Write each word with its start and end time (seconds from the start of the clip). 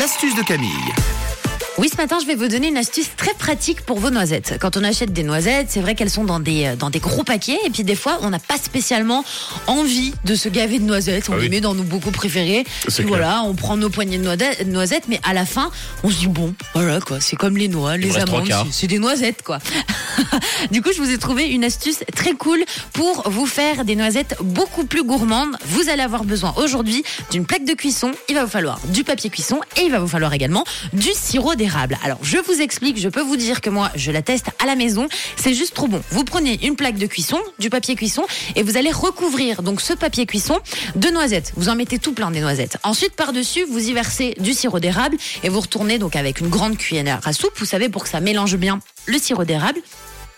l'astuce 0.00 0.34
de 0.34 0.40
Camille. 0.42 0.70
Oui, 1.76 1.88
ce 1.90 1.96
matin, 1.98 2.16
je 2.20 2.26
vais 2.26 2.34
vous 2.34 2.48
donner 2.48 2.68
une 2.68 2.76
astuce 2.78 3.08
très 3.18 3.34
pratique 3.34 3.82
pour 3.82 3.98
vos 3.98 4.08
noisettes. 4.10 4.56
Quand 4.58 4.76
on 4.78 4.82
achète 4.84 5.12
des 5.12 5.22
noisettes, 5.22 5.66
c'est 5.70 5.80
vrai 5.80 5.94
qu'elles 5.94 6.10
sont 6.10 6.24
dans 6.24 6.40
des, 6.40 6.66
euh, 6.66 6.76
dans 6.76 6.88
des 6.90 7.00
gros 7.00 7.22
paquets. 7.22 7.58
Et 7.66 7.70
puis, 7.70 7.84
des 7.84 7.94
fois, 7.94 8.18
on 8.22 8.30
n'a 8.30 8.38
pas 8.38 8.56
spécialement 8.58 9.24
envie 9.66 10.12
de 10.24 10.34
se 10.34 10.48
gaver 10.48 10.78
de 10.78 10.84
noisettes. 10.84 11.28
On 11.28 11.34
Ah 11.34 11.36
les 11.36 11.42
oui. 11.44 11.48
met 11.50 11.60
dans 11.60 11.74
nos 11.74 11.82
bocaux 11.82 12.10
préférés. 12.12 12.64
C'est 12.88 13.02
Puis 13.02 13.08
voilà, 13.08 13.42
on 13.44 13.54
prend 13.54 13.76
nos 13.76 13.88
poignées 13.90 14.18
de 14.18 14.24
noisette- 14.24 14.66
noisettes. 14.66 15.04
Mais 15.08 15.20
à 15.22 15.32
la 15.34 15.44
fin, 15.46 15.70
on 16.02 16.10
se 16.10 16.16
dit, 16.18 16.26
bon, 16.28 16.54
voilà, 16.74 17.00
quoi. 17.00 17.20
C'est 17.20 17.36
comme 17.36 17.56
les 17.58 17.68
noix, 17.68 17.96
les 17.98 18.16
amandes. 18.18 18.50
C'est 18.70 18.86
des 18.88 18.98
noisettes, 18.98 19.42
quoi. 19.42 19.58
du 20.70 20.82
coup, 20.82 20.90
je 20.94 21.00
vous 21.02 21.10
ai 21.10 21.18
trouvé 21.18 21.48
une 21.48 21.64
astuce 21.64 22.00
très 22.14 22.32
cool 22.32 22.64
pour 22.92 23.28
vous 23.30 23.46
faire 23.46 23.84
des 23.84 23.96
noisettes 23.96 24.36
beaucoup 24.42 24.84
plus 24.84 25.02
gourmandes. 25.02 25.56
Vous 25.66 25.88
allez 25.88 26.02
avoir 26.02 26.24
besoin 26.24 26.54
aujourd'hui 26.56 27.02
d'une 27.30 27.46
plaque 27.46 27.64
de 27.64 27.74
cuisson. 27.74 28.12
Il 28.28 28.34
va 28.34 28.44
vous 28.44 28.50
falloir 28.50 28.80
du 28.88 29.04
papier 29.04 29.30
cuisson 29.30 29.60
et 29.76 29.82
il 29.82 29.90
va 29.90 29.98
vous 29.98 30.08
falloir 30.08 30.32
également 30.32 30.64
du 30.92 31.10
sirop 31.12 31.54
d'érable. 31.54 31.98
Alors, 32.04 32.18
je 32.22 32.38
vous 32.38 32.60
explique, 32.60 32.98
je 32.98 33.08
peux 33.08 33.22
vous 33.22 33.36
dire 33.36 33.60
que 33.60 33.70
moi, 33.70 33.90
je 33.94 34.10
la 34.10 34.22
teste 34.22 34.46
à 34.62 34.66
la 34.66 34.76
maison. 34.76 35.08
C'est 35.36 35.54
juste 35.54 35.74
trop 35.74 35.88
bon. 35.88 36.02
Vous 36.10 36.24
prenez 36.24 36.64
une 36.66 36.76
plaque 36.76 36.96
de 36.96 37.06
cuisson, 37.06 37.38
du 37.58 37.70
papier 37.70 37.94
cuisson 37.94 38.24
et 38.56 38.62
vous 38.62 38.76
allez 38.76 38.90
recouvrir 38.90 39.62
donc 39.62 39.80
ce 39.80 39.92
papier 39.92 40.26
cuisson 40.26 40.58
de 40.96 41.08
noisettes. 41.08 41.52
Vous 41.56 41.68
en 41.68 41.74
mettez 41.74 41.98
tout 41.98 42.12
plein 42.12 42.30
des 42.30 42.40
noisettes. 42.40 42.78
Ensuite, 42.82 43.14
par-dessus, 43.14 43.64
vous 43.64 43.88
y 43.88 43.92
versez 43.92 44.34
du 44.38 44.52
sirop 44.52 44.80
d'érable 44.80 45.16
et 45.42 45.48
vous 45.48 45.60
retournez 45.60 45.98
donc 45.98 46.16
avec 46.16 46.40
une 46.40 46.48
grande 46.48 46.76
cuillère 46.76 47.20
à 47.24 47.32
soupe, 47.32 47.58
vous 47.58 47.64
savez, 47.64 47.88
pour 47.88 48.04
que 48.04 48.08
ça 48.08 48.20
mélange 48.20 48.56
bien 48.56 48.80
le 49.06 49.18
sirop 49.18 49.44
d'érable. 49.44 49.80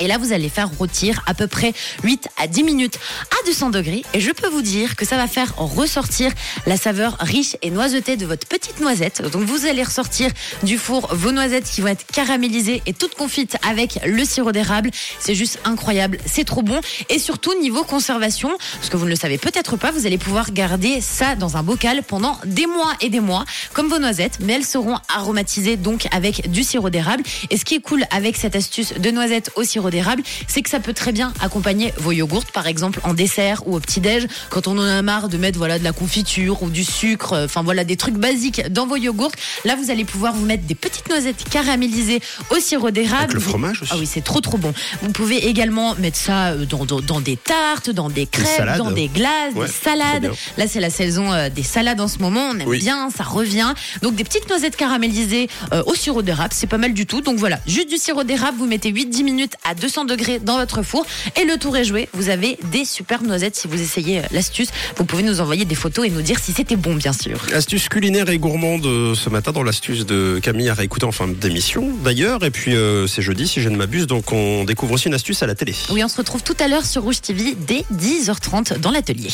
Et 0.00 0.06
là, 0.06 0.18
vous 0.18 0.32
allez 0.32 0.48
faire 0.48 0.68
rôtir 0.68 1.22
à 1.26 1.34
peu 1.34 1.46
près 1.46 1.72
8 2.02 2.28
à 2.36 2.46
10 2.46 2.62
minutes 2.64 2.98
à 3.30 3.46
200 3.46 3.70
degrés. 3.70 4.02
Et 4.12 4.20
je 4.20 4.30
peux 4.32 4.48
vous 4.48 4.62
dire 4.62 4.96
que 4.96 5.04
ça 5.04 5.16
va 5.16 5.26
faire 5.26 5.56
ressortir 5.56 6.32
la 6.66 6.76
saveur 6.76 7.16
riche 7.20 7.56
et 7.62 7.70
noisetée 7.70 8.16
de 8.16 8.26
votre 8.26 8.46
petite 8.46 8.80
noisette. 8.80 9.22
Donc, 9.30 9.42
vous 9.42 9.66
allez 9.66 9.82
ressortir 9.82 10.30
du 10.62 10.78
four 10.78 11.14
vos 11.14 11.32
noisettes 11.32 11.64
qui 11.64 11.80
vont 11.80 11.88
être 11.88 12.06
caramélisées 12.06 12.82
et 12.86 12.92
toutes 12.92 13.14
confites 13.14 13.56
avec 13.66 14.00
le 14.04 14.24
sirop 14.24 14.52
d'érable. 14.52 14.90
C'est 15.18 15.34
juste 15.34 15.58
incroyable. 15.64 16.18
C'est 16.26 16.44
trop 16.44 16.62
bon. 16.62 16.80
Et 17.08 17.18
surtout, 17.18 17.52
niveau 17.60 17.84
conservation, 17.84 18.50
parce 18.76 18.88
que 18.88 18.96
vous 18.96 19.04
ne 19.04 19.10
le 19.10 19.16
savez 19.16 19.38
peut-être 19.38 19.76
pas, 19.76 19.90
vous 19.90 20.06
allez 20.06 20.18
pouvoir 20.18 20.52
garder 20.52 21.00
ça 21.00 21.36
dans 21.36 21.56
un 21.56 21.62
bocal 21.62 22.02
pendant 22.02 22.38
des 22.44 22.66
mois 22.66 22.92
et 23.00 23.10
des 23.10 23.20
mois, 23.20 23.44
comme 23.72 23.88
vos 23.88 23.98
noisettes, 23.98 24.38
mais 24.40 24.54
elles 24.54 24.64
seront 24.64 24.96
aromatisées 25.14 25.76
donc 25.76 26.06
avec 26.10 26.50
du 26.50 26.64
sirop 26.64 26.90
d'érable. 26.90 27.22
Et 27.50 27.56
ce 27.56 27.64
qui 27.64 27.76
est 27.76 27.80
cool 27.80 28.04
avec 28.10 28.36
cette 28.36 28.56
astuce 28.56 28.94
de 28.94 29.10
noisettes 29.10 29.50
au 29.56 29.62
sirop 29.62 29.83
d'érable, 29.90 30.22
c'est 30.48 30.62
que 30.62 30.70
ça 30.70 30.80
peut 30.80 30.92
très 30.92 31.12
bien 31.12 31.32
accompagner 31.40 31.92
vos 31.98 32.12
yogourts, 32.12 32.46
par 32.46 32.66
exemple 32.66 33.00
en 33.04 33.14
dessert 33.14 33.66
ou 33.66 33.76
au 33.76 33.80
petit-déj, 33.80 34.26
quand 34.50 34.66
on 34.68 34.78
en 34.78 34.82
a 34.84 35.02
marre 35.02 35.28
de 35.28 35.36
mettre 35.36 35.58
voilà 35.58 35.78
de 35.78 35.84
la 35.84 35.92
confiture 35.92 36.62
ou 36.62 36.70
du 36.70 36.84
sucre, 36.84 37.32
euh, 37.32 37.44
enfin 37.46 37.62
voilà 37.62 37.84
des 37.84 37.96
trucs 37.96 38.14
basiques 38.16 38.62
dans 38.70 38.86
vos 38.86 38.96
yogourts. 38.96 39.32
Là, 39.64 39.76
vous 39.76 39.90
allez 39.90 40.04
pouvoir 40.04 40.34
vous 40.34 40.44
mettre 40.44 40.64
des 40.64 40.74
petites 40.74 41.08
noisettes 41.08 41.48
caramélisées 41.48 42.20
au 42.50 42.58
sirop 42.60 42.90
d'érable. 42.90 43.24
Avec 43.24 43.34
le 43.34 43.40
fromage 43.40 43.82
aussi. 43.82 43.92
Ah 43.94 43.98
oui, 43.98 44.06
c'est 44.06 44.22
trop 44.24 44.40
trop 44.40 44.58
bon. 44.58 44.72
Vous 45.02 45.10
pouvez 45.12 45.46
également 45.48 45.94
mettre 45.96 46.16
ça 46.18 46.48
euh, 46.52 46.64
dans, 46.66 46.84
dans, 46.84 47.00
dans 47.00 47.20
des 47.20 47.36
tartes, 47.36 47.90
dans 47.90 48.08
des 48.10 48.26
crêpes, 48.26 48.76
dans 48.78 48.90
des 48.90 49.08
glaces, 49.08 49.54
Ouais, 49.54 49.66
des 49.66 49.72
salades. 49.72 50.30
Là, 50.56 50.66
c'est 50.68 50.80
la 50.80 50.90
saison 50.90 51.32
euh, 51.32 51.48
des 51.48 51.62
salades 51.62 52.00
en 52.00 52.08
ce 52.08 52.18
moment. 52.18 52.48
On 52.52 52.58
aime 52.58 52.66
Oui. 52.68 52.78
bien, 52.78 53.08
ça 53.16 53.24
revient. 53.24 53.72
Donc, 54.02 54.14
des 54.14 54.24
petites 54.24 54.48
noisettes 54.48 54.76
caramélisées 54.76 55.48
euh, 55.72 55.82
au 55.86 55.94
sirop 55.94 56.22
d'érable, 56.22 56.50
c'est 56.52 56.66
pas 56.66 56.78
mal 56.78 56.92
du 56.94 57.06
tout. 57.06 57.20
Donc 57.20 57.36
voilà, 57.38 57.58
juste 57.66 57.88
du 57.88 57.96
sirop 57.96 58.24
d'érable, 58.24 58.58
vous 58.58 58.66
mettez 58.66 58.92
8-10 58.92 59.22
minutes 59.24 59.54
à 59.64 59.73
200 59.80 60.04
degrés 60.04 60.38
dans 60.38 60.58
votre 60.58 60.82
four 60.82 61.06
et 61.40 61.44
le 61.44 61.56
tour 61.58 61.76
est 61.76 61.84
joué. 61.84 62.08
Vous 62.12 62.28
avez 62.28 62.58
des 62.70 62.84
superbes 62.84 63.26
noisettes 63.26 63.56
si 63.56 63.68
vous 63.68 63.80
essayez 63.80 64.18
euh, 64.18 64.22
l'astuce. 64.32 64.68
Vous 64.96 65.04
pouvez 65.04 65.22
nous 65.22 65.40
envoyer 65.40 65.64
des 65.64 65.74
photos 65.74 66.06
et 66.06 66.10
nous 66.10 66.22
dire 66.22 66.38
si 66.38 66.52
c'était 66.52 66.76
bon, 66.76 66.94
bien 66.94 67.12
sûr. 67.12 67.40
Astuce 67.52 67.88
culinaire 67.88 68.28
et 68.28 68.38
gourmande 68.38 68.86
euh, 68.86 69.14
ce 69.14 69.30
matin 69.30 69.52
dans 69.52 69.62
l'astuce 69.62 70.06
de 70.06 70.40
Camille 70.42 70.68
à 70.68 70.74
réécouter 70.74 71.06
en 71.06 71.12
fin 71.12 71.28
d'émission 71.28 71.90
d'ailleurs. 72.02 72.44
Et 72.44 72.50
puis 72.50 72.74
euh, 72.74 73.06
c'est 73.06 73.22
jeudi 73.22 73.46
si 73.48 73.60
je 73.60 73.68
ne 73.68 73.76
m'abuse, 73.76 74.06
donc 74.06 74.32
on 74.32 74.64
découvre 74.64 74.94
aussi 74.94 75.08
une 75.08 75.14
astuce 75.14 75.42
à 75.42 75.46
la 75.46 75.54
télé. 75.54 75.74
Oui, 75.90 76.02
on 76.04 76.08
se 76.08 76.16
retrouve 76.16 76.42
tout 76.42 76.56
à 76.60 76.68
l'heure 76.68 76.84
sur 76.84 77.02
Rouge 77.02 77.20
TV 77.20 77.56
dès 77.66 77.84
10h30 77.92 78.80
dans 78.80 78.90
l'atelier. 78.90 79.30